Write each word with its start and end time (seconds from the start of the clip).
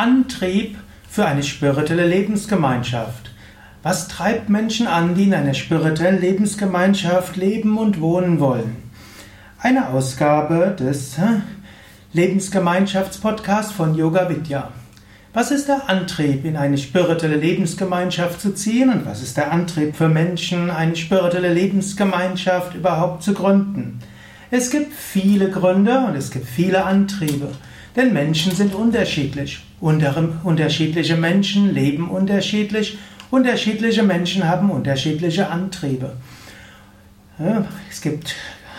Antrieb 0.00 0.78
für 1.10 1.26
eine 1.26 1.42
spirituelle 1.42 2.06
Lebensgemeinschaft. 2.06 3.32
Was 3.82 4.08
treibt 4.08 4.48
Menschen 4.48 4.86
an, 4.86 5.14
die 5.14 5.24
in 5.24 5.34
einer 5.34 5.52
spirituellen 5.52 6.22
Lebensgemeinschaft 6.22 7.36
leben 7.36 7.76
und 7.76 8.00
wohnen 8.00 8.40
wollen? 8.40 8.76
Eine 9.58 9.90
Ausgabe 9.90 10.74
des 10.80 11.16
Lebensgemeinschaftspodcasts 12.14 13.72
von 13.72 13.94
Yoga 13.94 14.30
Vidya. 14.30 14.70
Was 15.34 15.50
ist 15.50 15.68
der 15.68 15.90
Antrieb, 15.90 16.46
in 16.46 16.56
eine 16.56 16.78
spirituelle 16.78 17.36
Lebensgemeinschaft 17.36 18.40
zu 18.40 18.54
ziehen 18.54 18.88
und 18.88 19.04
was 19.04 19.22
ist 19.22 19.36
der 19.36 19.52
Antrieb 19.52 19.96
für 19.96 20.08
Menschen, 20.08 20.70
eine 20.70 20.96
spirituelle 20.96 21.52
Lebensgemeinschaft 21.52 22.74
überhaupt 22.74 23.22
zu 23.22 23.34
gründen? 23.34 23.98
Es 24.50 24.70
gibt 24.70 24.94
viele 24.94 25.50
Gründe 25.50 25.98
und 25.98 26.16
es 26.16 26.30
gibt 26.30 26.46
viele 26.46 26.86
Antriebe, 26.86 27.48
denn 27.96 28.12
Menschen 28.12 28.52
sind 28.52 28.74
unterschiedlich. 28.74 29.62
Unterschiedliche 29.80 31.16
Menschen 31.16 31.72
leben 31.74 32.10
unterschiedlich, 32.10 32.98
unterschiedliche 33.30 34.02
Menschen 34.02 34.48
haben 34.48 34.70
unterschiedliche 34.70 35.48
Antriebe. 35.48 36.12
Es 37.90 38.00
gibt 38.02 38.34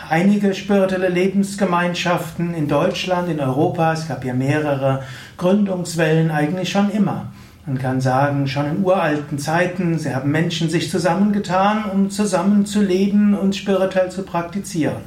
einige 0.09 0.53
spirituelle 0.53 1.09
Lebensgemeinschaften 1.09 2.53
in 2.53 2.67
Deutschland, 2.67 3.29
in 3.29 3.39
Europa. 3.39 3.93
Es 3.93 4.07
gab 4.07 4.23
ja 4.23 4.33
mehrere 4.33 5.03
Gründungswellen 5.37 6.29
eigentlich 6.29 6.69
schon 6.69 6.91
immer. 6.91 7.31
Man 7.65 7.77
kann 7.77 8.01
sagen, 8.01 8.47
schon 8.47 8.65
in 8.65 8.83
uralten 8.83 9.39
Zeiten, 9.39 9.97
sie 9.97 10.13
haben 10.13 10.31
Menschen 10.31 10.69
sich 10.69 10.89
zusammengetan, 10.91 11.85
um 11.85 12.09
zusammen 12.09 12.65
zu 12.65 12.81
leben 12.81 13.35
und 13.35 13.55
spirituell 13.55 14.11
zu 14.11 14.23
praktizieren. 14.23 14.97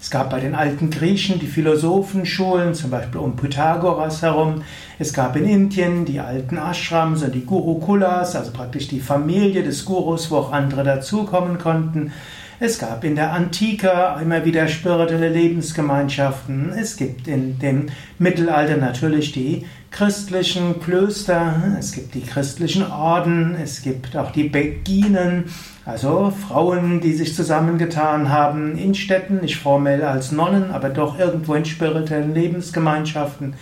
Es 0.00 0.10
gab 0.10 0.30
bei 0.30 0.40
den 0.40 0.54
alten 0.54 0.88
Griechen 0.88 1.38
die 1.38 1.46
Philosophenschulen, 1.46 2.74
zum 2.74 2.90
Beispiel 2.90 3.20
um 3.20 3.36
Pythagoras 3.36 4.22
herum. 4.22 4.62
Es 4.98 5.12
gab 5.12 5.36
in 5.36 5.44
Indien 5.44 6.06
die 6.06 6.20
alten 6.20 6.56
Ashrams 6.56 7.22
und 7.22 7.34
die 7.34 7.44
Gurukulas, 7.44 8.34
also 8.34 8.50
praktisch 8.50 8.88
die 8.88 9.00
Familie 9.00 9.62
des 9.62 9.84
Gurus, 9.84 10.30
wo 10.30 10.38
auch 10.38 10.52
andere 10.52 10.84
dazukommen 10.84 11.58
konnten. 11.58 12.12
Es 12.62 12.78
gab 12.78 13.04
in 13.04 13.14
der 13.14 13.32
Antike 13.32 13.90
immer 14.20 14.44
wieder 14.44 14.68
spirituelle 14.68 15.30
Lebensgemeinschaften. 15.30 16.70
Es 16.78 16.98
gibt 16.98 17.26
in 17.26 17.58
dem 17.58 17.86
Mittelalter 18.18 18.76
natürlich 18.76 19.32
die 19.32 19.64
christlichen 19.90 20.78
Klöster, 20.78 21.54
es 21.78 21.92
gibt 21.92 22.14
die 22.14 22.20
christlichen 22.20 22.86
Orden, 22.86 23.54
es 23.54 23.80
gibt 23.80 24.14
auch 24.14 24.30
die 24.30 24.50
Beginen, 24.50 25.44
also 25.86 26.30
Frauen, 26.48 27.00
die 27.00 27.14
sich 27.14 27.34
zusammengetan 27.34 28.28
haben 28.28 28.76
in 28.76 28.94
Städten, 28.94 29.38
nicht 29.38 29.56
formell 29.56 30.04
als 30.04 30.30
Nonnen, 30.30 30.70
aber 30.70 30.90
doch 30.90 31.18
irgendwo 31.18 31.54
in 31.54 31.64
spirituellen 31.64 32.34
Lebensgemeinschaften. 32.34 33.54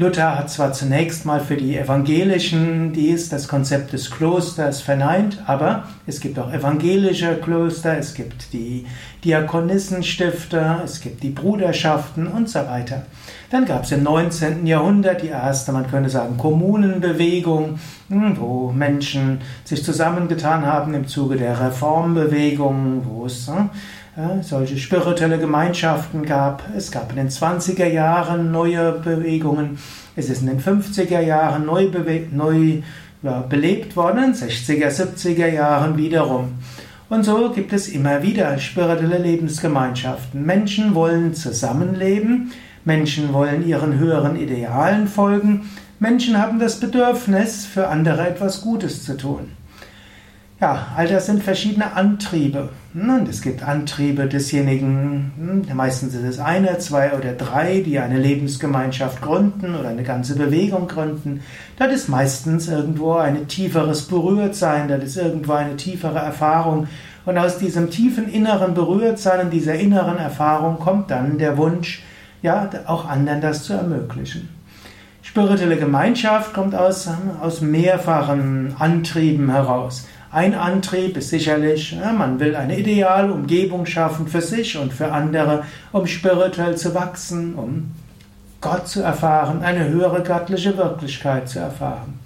Luther 0.00 0.38
hat 0.38 0.48
zwar 0.48 0.72
zunächst 0.72 1.26
mal 1.26 1.40
für 1.40 1.56
die 1.56 1.76
Evangelischen 1.76 2.92
dies, 2.92 3.30
das 3.30 3.48
Konzept 3.48 3.92
des 3.92 4.12
Klosters 4.12 4.80
verneint, 4.80 5.42
aber 5.46 5.88
es 6.06 6.20
gibt 6.20 6.38
auch 6.38 6.52
evangelische 6.52 7.34
Klöster, 7.34 7.98
es 7.98 8.14
gibt 8.14 8.52
die 8.52 8.86
Diakonissenstifter, 9.24 10.82
es 10.84 11.00
gibt 11.00 11.24
die 11.24 11.30
Bruderschaften 11.30 12.28
und 12.28 12.48
so 12.48 12.60
weiter. 12.60 13.06
Dann 13.50 13.64
gab 13.64 13.82
es 13.82 13.90
im 13.90 14.04
19. 14.04 14.68
Jahrhundert 14.68 15.22
die 15.22 15.30
erste, 15.30 15.72
man 15.72 15.90
könnte 15.90 16.10
sagen, 16.10 16.36
Kommunenbewegung, 16.38 17.80
hm, 18.08 18.36
wo 18.38 18.70
Menschen 18.70 19.40
sich 19.64 19.82
zusammengetan 19.82 20.64
haben 20.64 20.94
im 20.94 21.08
Zuge 21.08 21.34
der 21.34 21.60
Reformbewegung, 21.60 23.02
wo 23.04 23.26
es 23.26 23.50
hm, 24.18 24.42
solche 24.42 24.76
spirituelle 24.78 25.38
Gemeinschaften 25.38 26.24
gab. 26.24 26.64
Es 26.76 26.90
gab 26.90 27.10
in 27.10 27.18
den 27.18 27.28
20er 27.28 27.86
Jahren 27.86 28.50
neue 28.50 28.90
Bewegungen. 28.90 29.78
Es 30.16 30.28
ist 30.28 30.42
in 30.42 30.48
den 30.48 30.60
50er 30.60 31.20
Jahren 31.20 31.66
neu, 31.66 31.88
neu 32.32 32.82
ja, 33.22 33.40
belebt 33.42 33.94
worden, 33.94 34.24
in 34.24 34.32
den 34.32 34.34
60er, 34.34 34.88
70er 34.88 35.46
Jahren 35.46 35.96
wiederum. 35.96 36.54
Und 37.08 37.22
so 37.22 37.50
gibt 37.50 37.72
es 37.72 37.86
immer 37.86 38.20
wieder 38.24 38.58
spirituelle 38.58 39.18
Lebensgemeinschaften. 39.18 40.44
Menschen 40.44 40.96
wollen 40.96 41.32
zusammenleben, 41.34 42.50
Menschen 42.84 43.32
wollen 43.32 43.64
ihren 43.64 44.00
höheren 44.00 44.34
Idealen 44.34 45.06
folgen, 45.06 45.70
Menschen 46.00 46.38
haben 46.38 46.58
das 46.58 46.80
Bedürfnis, 46.80 47.66
für 47.66 47.86
andere 47.86 48.28
etwas 48.28 48.62
Gutes 48.62 49.04
zu 49.04 49.16
tun. 49.16 49.57
Ja, 50.60 50.88
all 50.96 51.06
das 51.06 51.26
sind 51.26 51.44
verschiedene 51.44 51.92
Antriebe. 51.92 52.70
Hm, 52.92 53.20
und 53.20 53.28
es 53.28 53.42
gibt 53.42 53.62
Antriebe 53.62 54.26
desjenigen, 54.26 55.30
hm, 55.38 55.76
meistens 55.76 56.14
sind 56.14 56.26
es 56.26 56.40
eine, 56.40 56.78
zwei 56.78 57.12
oder 57.16 57.32
drei, 57.32 57.80
die 57.80 58.00
eine 58.00 58.18
Lebensgemeinschaft 58.18 59.22
gründen 59.22 59.76
oder 59.76 59.90
eine 59.90 60.02
ganze 60.02 60.34
Bewegung 60.34 60.88
gründen. 60.88 61.42
Das 61.76 61.92
ist 61.92 62.08
meistens 62.08 62.66
irgendwo 62.66 63.14
ein 63.14 63.46
tieferes 63.46 64.02
Berührtsein, 64.08 64.88
das 64.88 65.04
ist 65.04 65.16
irgendwo 65.16 65.52
eine 65.52 65.76
tiefere 65.76 66.18
Erfahrung. 66.18 66.88
Und 67.24 67.38
aus 67.38 67.58
diesem 67.58 67.90
tiefen 67.90 68.28
inneren 68.28 68.74
Berührtsein 68.74 69.46
und 69.46 69.50
dieser 69.52 69.74
inneren 69.74 70.18
Erfahrung 70.18 70.80
kommt 70.80 71.12
dann 71.12 71.38
der 71.38 71.56
Wunsch, 71.56 72.02
ja, 72.42 72.68
auch 72.86 73.08
anderen 73.08 73.40
das 73.40 73.62
zu 73.62 73.74
ermöglichen. 73.74 74.48
Spirituelle 75.22 75.76
Gemeinschaft 75.76 76.52
kommt 76.52 76.74
aus, 76.74 77.08
aus 77.40 77.60
mehrfachen 77.60 78.74
Antrieben 78.78 79.50
heraus. 79.50 80.06
Ein 80.30 80.54
Antrieb 80.54 81.16
ist 81.16 81.30
sicherlich, 81.30 81.96
man 82.16 82.38
will 82.38 82.54
eine 82.54 82.78
ideale 82.78 83.32
Umgebung 83.32 83.86
schaffen 83.86 84.28
für 84.28 84.42
sich 84.42 84.76
und 84.76 84.92
für 84.92 85.10
andere, 85.10 85.64
um 85.90 86.06
spirituell 86.06 86.76
zu 86.76 86.94
wachsen, 86.94 87.54
um 87.54 87.92
Gott 88.60 88.88
zu 88.88 89.00
erfahren, 89.00 89.62
eine 89.62 89.88
höhere 89.88 90.22
göttliche 90.22 90.76
Wirklichkeit 90.76 91.48
zu 91.48 91.60
erfahren. 91.60 92.18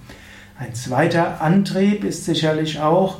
Ein 0.59 0.75
zweiter 0.75 1.39
Antrieb 1.41 2.03
ist 2.03 2.25
sicherlich 2.25 2.81
auch, 2.81 3.19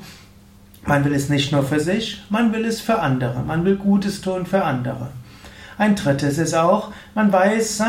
man 0.85 1.05
will 1.05 1.13
es 1.13 1.29
nicht 1.29 1.53
nur 1.53 1.63
für 1.63 1.79
sich, 1.79 2.21
man 2.29 2.51
will 2.51 2.65
es 2.65 2.81
für 2.81 2.99
andere, 2.99 3.41
man 3.41 3.63
will 3.63 3.77
Gutes 3.77 4.19
tun 4.19 4.45
für 4.45 4.65
andere. 4.65 5.09
Ein 5.77 5.95
drittes 5.95 6.37
ist 6.37 6.53
auch, 6.53 6.91
man 7.15 7.31
weiß, 7.31 7.79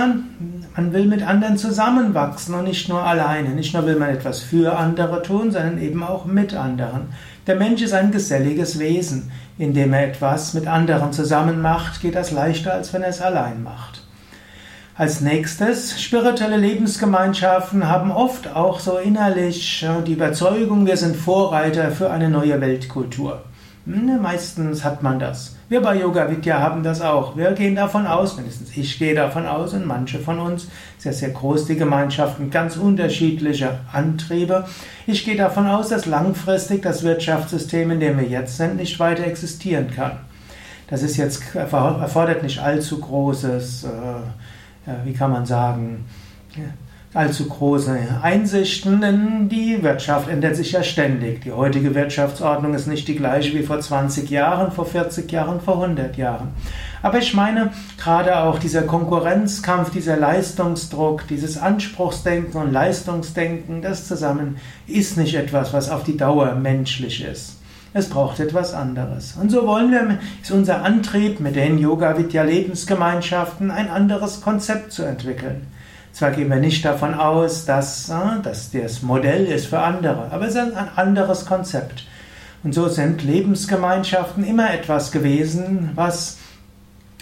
man 0.77 0.93
will 0.93 1.07
mit 1.07 1.23
anderen 1.23 1.59
zusammenwachsen 1.59 2.55
und 2.55 2.65
nicht 2.65 2.89
nur 2.89 3.03
alleine. 3.03 3.51
Nicht 3.51 3.75
nur 3.75 3.87
will 3.87 3.97
man 3.97 4.11
etwas 4.11 4.41
für 4.41 4.77
andere 4.77 5.23
tun, 5.23 5.51
sondern 5.51 5.79
eben 5.79 6.03
auch 6.03 6.25
mit 6.25 6.55
anderen. 6.55 7.09
Der 7.47 7.57
Mensch 7.57 7.83
ist 7.83 7.93
ein 7.93 8.11
geselliges 8.11 8.79
Wesen. 8.79 9.31
Indem 9.59 9.93
er 9.93 10.09
etwas 10.09 10.55
mit 10.55 10.67
anderen 10.67 11.13
zusammen 11.13 11.63
macht, 11.63 12.01
geht 12.01 12.17
das 12.17 12.33
leichter, 12.33 12.73
als 12.73 12.93
wenn 12.93 13.03
er 13.03 13.11
es 13.11 13.21
allein 13.21 13.63
macht. 13.63 14.03
Als 14.97 15.21
nächstes, 15.21 16.01
spirituelle 16.01 16.57
Lebensgemeinschaften 16.57 17.89
haben 17.89 18.11
oft 18.11 18.55
auch 18.55 18.81
so 18.81 18.99
innerlich 18.99 19.85
die 20.07 20.13
Überzeugung, 20.13 20.87
wir 20.87 20.97
sind 20.97 21.17
Vorreiter 21.17 21.91
für 21.91 22.11
eine 22.11 22.29
neue 22.29 22.61
Weltkultur. 22.61 23.43
Hm, 23.87 24.23
meistens 24.23 24.83
hat 24.83 25.03
man 25.03 25.19
das. 25.19 25.57
Wir 25.69 25.83
bei 25.83 25.97
Yoga 25.97 26.31
Vidya 26.31 26.59
haben 26.59 26.83
das 26.83 27.03
auch. 27.03 27.37
Wir 27.37 27.53
gehen 27.53 27.75
davon 27.75 28.07
aus, 28.07 28.37
mindestens 28.37 28.75
ich 28.77 28.99
gehe 28.99 29.15
davon 29.15 29.47
aus 29.47 29.75
und 29.75 29.87
manche 29.87 30.19
von 30.19 30.39
uns, 30.39 30.69
sehr, 30.97 31.13
sehr 31.13 31.31
groß 31.31 31.67
die 31.67 31.77
Gemeinschaften, 31.77 32.51
ganz 32.51 32.77
unterschiedliche 32.77 33.81
Antriebe. 33.93 34.67
Ich 35.07 35.25
gehe 35.27 35.37
davon 35.37 35.67
aus, 35.67 35.91
dass 35.91 36.07
langfristig 36.07 36.83
das 36.83 37.03
Wirtschaftssystem, 37.03 37.91
in 37.91 38.01
dem 38.01 38.19
wir 38.19 38.27
jetzt 38.27 38.57
sind, 38.57 38.77
nicht 38.77 38.99
weiter 39.01 39.27
existieren 39.27 39.91
kann. 39.95 40.13
Das 40.89 41.03
ist 41.03 41.19
jetzt, 41.19 41.55
erfordert 41.55 42.43
nicht 42.43 42.61
allzu 42.61 43.01
großes, 43.01 43.85
äh, 43.85 44.91
wie 45.05 45.13
kann 45.13 45.31
man 45.31 45.45
sagen, 45.45 46.07
allzu 47.15 47.49
große 47.49 47.97
Einsichten, 48.23 49.01
denn 49.01 49.49
die 49.49 49.83
Wirtschaft 49.83 50.29
ändert 50.29 50.57
sich 50.57 50.73
ja 50.73 50.83
ständig. 50.83 51.43
Die 51.43 51.53
heutige 51.53 51.95
Wirtschaftsordnung 51.95 52.75
ist 52.75 52.89
nicht 52.89 53.07
die 53.07 53.15
gleiche 53.15 53.57
wie 53.57 53.63
vor 53.63 53.81
20 53.81 54.29
Jahren, 54.31 54.73
vor 54.73 54.85
40 54.85 55.31
Jahren, 55.31 55.61
vor 55.61 55.81
100 55.81 56.17
Jahren. 56.17 56.49
Aber 57.03 57.19
ich 57.19 57.33
meine, 57.33 57.71
gerade 58.03 58.39
auch 58.39 58.59
dieser 58.59 58.83
Konkurrenzkampf, 58.83 59.91
dieser 59.91 60.17
Leistungsdruck, 60.17 61.29
dieses 61.29 61.57
Anspruchsdenken 61.57 62.61
und 62.61 62.73
Leistungsdenken, 62.73 63.81
das 63.81 64.09
zusammen 64.09 64.57
ist 64.89 65.17
nicht 65.17 65.37
etwas, 65.37 65.73
was 65.73 65.91
auf 65.91 66.03
die 66.03 66.17
Dauer 66.17 66.57
menschlich 66.57 67.25
ist. 67.25 67.61
Es 67.93 68.09
braucht 68.09 68.41
etwas 68.41 68.75
anderes. 68.75 69.37
Und 69.41 69.51
so 69.51 69.69
wollen 69.69 69.93
wir, 69.93 70.19
ist 70.43 70.51
unser 70.51 70.83
Antrieb 70.83 71.39
mit 71.39 71.55
den 71.55 71.79
Yoga 71.79 72.19
Vidya 72.19 72.43
Lebensgemeinschaften 72.43 73.71
ein 73.71 73.89
anderes 73.89 74.41
Konzept 74.41 74.91
zu 74.91 75.05
entwickeln. 75.05 75.69
Zwar 76.15 76.31
gehen 76.31 76.49
wir 76.49 76.59
nicht 76.59 76.85
davon 76.85 77.13
aus, 77.13 77.65
dass, 77.65 78.09
äh, 78.09 78.41
dass 78.41 78.71
das 78.71 79.03
Modell 79.03 79.47
ist 79.47 79.67
für 79.67 79.81
andere, 79.81 80.31
aber 80.31 80.47
es 80.47 80.55
ist 80.55 80.77
ein 80.77 80.89
anderes 80.95 81.45
Konzept. 81.45 82.07
Und 82.63 82.73
so 82.73 82.89
sind 82.89 83.25
Lebensgemeinschaften 83.25 84.45
immer 84.45 84.73
etwas 84.73 85.11
gewesen, 85.11 85.91
was 85.97 86.39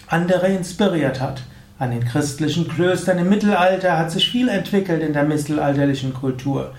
andere 0.09 0.49
inspiriert 0.49 1.23
hat. 1.23 1.43
An 1.79 1.91
den 1.91 2.05
christlichen 2.05 2.69
Klöstern 2.69 3.19
im 3.19 3.31
Mittelalter 3.31 3.97
hat 3.99 4.11
sich 4.11 4.31
viel 4.31 4.51
entwickelt 4.51 5.03
in 5.03 5.15
der 5.15 5.25
mittelalterlichen 5.25 6.13
Kultur. 6.13 6.73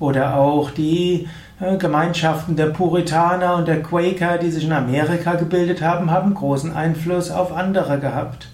Oder 0.00 0.34
auch 0.34 0.72
die 0.72 1.28
äh, 1.60 1.76
Gemeinschaften 1.76 2.56
der 2.56 2.66
Puritaner 2.66 3.54
und 3.54 3.68
der 3.68 3.80
Quaker, 3.80 4.38
die 4.38 4.50
sich 4.50 4.64
in 4.64 4.72
Amerika 4.72 5.34
gebildet 5.36 5.82
haben, 5.82 6.10
haben 6.10 6.34
großen 6.34 6.74
Einfluss 6.74 7.30
auf 7.30 7.56
andere 7.56 8.00
gehabt. 8.00 8.48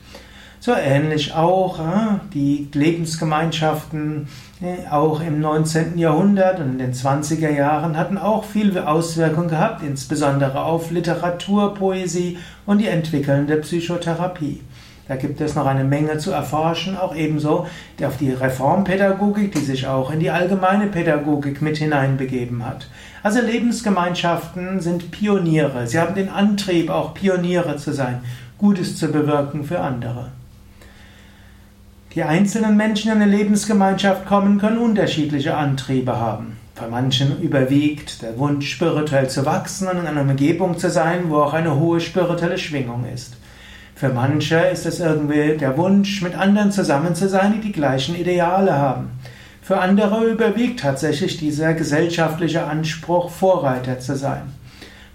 So 0.58 0.72
ähnlich 0.74 1.34
auch 1.34 1.78
äh, 1.78 2.18
die 2.32 2.68
Lebensgemeinschaften 2.72 4.28
äh, 4.60 4.88
auch 4.90 5.20
im 5.20 5.40
19. 5.40 5.98
Jahrhundert 5.98 6.58
und 6.60 6.72
in 6.72 6.78
den 6.78 6.92
20er 6.94 7.50
Jahren 7.50 7.96
hatten 7.96 8.18
auch 8.18 8.44
viele 8.44 8.88
Auswirkungen 8.88 9.48
gehabt, 9.48 9.82
insbesondere 9.82 10.64
auf 10.64 10.90
Literatur, 10.90 11.74
Poesie 11.74 12.38
und 12.64 12.78
die 12.78 12.88
entwickelnde 12.88 13.56
Psychotherapie. 13.56 14.62
Da 15.08 15.14
gibt 15.14 15.40
es 15.40 15.54
noch 15.54 15.66
eine 15.66 15.84
Menge 15.84 16.18
zu 16.18 16.32
erforschen, 16.32 16.96
auch 16.96 17.14
ebenso 17.14 17.66
auf 18.04 18.16
die 18.16 18.32
Reformpädagogik, 18.32 19.52
die 19.52 19.60
sich 19.60 19.86
auch 19.86 20.10
in 20.10 20.18
die 20.18 20.30
allgemeine 20.30 20.88
Pädagogik 20.88 21.62
mit 21.62 21.76
hineinbegeben 21.76 22.66
hat. 22.66 22.88
Also 23.22 23.40
Lebensgemeinschaften 23.40 24.80
sind 24.80 25.12
Pioniere. 25.12 25.86
Sie 25.86 26.00
haben 26.00 26.16
den 26.16 26.28
Antrieb, 26.28 26.90
auch 26.90 27.14
Pioniere 27.14 27.76
zu 27.76 27.92
sein, 27.92 28.20
Gutes 28.58 28.96
zu 28.96 29.08
bewirken 29.08 29.64
für 29.64 29.78
andere. 29.78 30.30
Die 32.16 32.22
einzelnen 32.22 32.78
Menschen 32.78 33.12
in 33.12 33.20
eine 33.20 33.30
Lebensgemeinschaft 33.30 34.24
kommen, 34.24 34.58
können 34.58 34.78
unterschiedliche 34.78 35.54
Antriebe 35.54 36.16
haben. 36.16 36.56
Bei 36.74 36.88
manchen 36.88 37.42
überwiegt 37.42 38.22
der 38.22 38.38
Wunsch, 38.38 38.70
spirituell 38.70 39.28
zu 39.28 39.44
wachsen 39.44 39.86
und 39.86 39.98
in 39.98 40.06
einer 40.06 40.22
Umgebung 40.22 40.78
zu 40.78 40.88
sein, 40.88 41.28
wo 41.28 41.36
auch 41.36 41.52
eine 41.52 41.78
hohe 41.78 42.00
spirituelle 42.00 42.56
Schwingung 42.56 43.04
ist. 43.14 43.36
Für 43.94 44.08
manche 44.08 44.56
ist 44.56 44.86
es 44.86 44.98
irgendwie 44.98 45.58
der 45.58 45.76
Wunsch, 45.76 46.22
mit 46.22 46.34
anderen 46.34 46.72
zusammen 46.72 47.14
zu 47.14 47.28
sein, 47.28 47.52
die 47.52 47.66
die 47.66 47.72
gleichen 47.72 48.16
Ideale 48.16 48.72
haben. 48.72 49.10
Für 49.60 49.80
andere 49.80 50.24
überwiegt 50.24 50.80
tatsächlich 50.80 51.36
dieser 51.36 51.74
gesellschaftliche 51.74 52.64
Anspruch, 52.64 53.28
Vorreiter 53.28 53.98
zu 53.98 54.16
sein. 54.16 54.54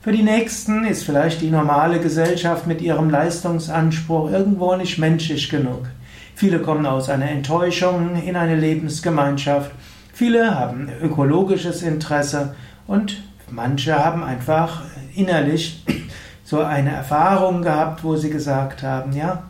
Für 0.02 0.12
die 0.12 0.22
Nächsten 0.22 0.86
ist 0.86 1.04
vielleicht 1.04 1.42
die 1.42 1.50
normale 1.50 2.00
Gesellschaft 2.00 2.68
mit 2.68 2.80
ihrem 2.80 3.10
Leistungsanspruch 3.10 4.32
irgendwo 4.32 4.76
nicht 4.76 5.00
menschlich 5.00 5.50
genug. 5.50 5.88
Viele 6.36 6.60
kommen 6.60 6.86
aus 6.86 7.10
einer 7.10 7.30
Enttäuschung 7.30 8.22
in 8.24 8.36
eine 8.36 8.56
Lebensgemeinschaft. 8.56 9.72
Viele 10.14 10.60
haben 10.60 10.90
ökologisches 11.02 11.84
Interesse 11.84 12.56
und 12.88 13.22
manche 13.50 13.96
haben 13.98 14.24
einfach 14.24 14.82
innerlich 15.16 15.86
so 16.44 16.62
eine 16.62 16.92
Erfahrung 16.92 17.62
gehabt, 17.62 18.04
wo 18.04 18.16
sie 18.16 18.30
gesagt 18.30 18.84
haben, 18.84 19.14
ja, 19.14 19.44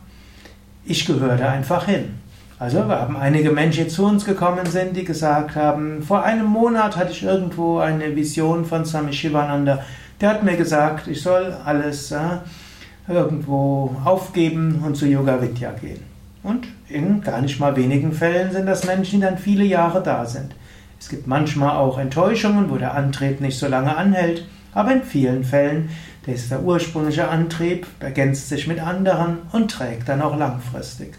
ich 0.84 1.06
gehöre 1.06 1.36
da 1.36 1.50
einfach 1.50 1.86
hin. 1.86 2.22
Also 2.58 2.86
wir 2.86 3.00
haben 3.00 3.16
einige 3.16 3.50
Menschen, 3.50 3.84
die 3.84 3.90
zu 3.90 4.06
uns 4.06 4.24
gekommen 4.24 4.66
sind, 4.66 4.96
die 4.96 5.04
gesagt 5.04 5.56
haben, 5.56 6.02
vor 6.02 6.22
einem 6.22 6.46
Monat 6.46 6.96
hatte 6.96 7.10
ich 7.10 7.24
irgendwo 7.24 7.78
eine 7.78 8.14
Vision 8.14 8.64
von 8.64 8.84
Swami 8.84 9.12
Shivananda. 9.12 9.80
Der 10.20 10.28
hat 10.28 10.44
mir 10.44 10.56
gesagt, 10.56 11.08
ich 11.08 11.20
soll 11.22 11.56
alles 11.64 12.12
äh, 12.12 12.18
irgendwo 13.08 13.96
aufgeben 14.04 14.80
und 14.86 14.96
zu 14.96 15.06
Yoga 15.06 15.42
Vidya 15.42 15.72
gehen. 15.72 16.11
Und 16.42 16.66
in 16.88 17.20
gar 17.20 17.40
nicht 17.40 17.60
mal 17.60 17.76
wenigen 17.76 18.12
Fällen 18.12 18.52
sind 18.52 18.66
das 18.66 18.84
Menschen, 18.84 19.20
die 19.20 19.26
dann 19.26 19.38
viele 19.38 19.64
Jahre 19.64 20.02
da 20.02 20.26
sind. 20.26 20.54
Es 20.98 21.08
gibt 21.08 21.26
manchmal 21.26 21.76
auch 21.76 21.98
Enttäuschungen, 21.98 22.70
wo 22.70 22.76
der 22.76 22.94
Antrieb 22.94 23.40
nicht 23.40 23.58
so 23.58 23.68
lange 23.68 23.96
anhält, 23.96 24.46
aber 24.72 24.92
in 24.92 25.02
vielen 25.02 25.44
Fällen 25.44 25.90
das 26.24 26.36
ist 26.36 26.50
der 26.52 26.62
ursprüngliche 26.62 27.28
Antrieb, 27.28 27.86
ergänzt 27.98 28.48
sich 28.48 28.68
mit 28.68 28.80
anderen 28.80 29.38
und 29.50 29.72
trägt 29.72 30.08
dann 30.08 30.22
auch 30.22 30.36
langfristig. 30.36 31.14